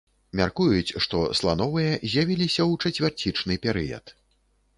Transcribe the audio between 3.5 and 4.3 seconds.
перыяд.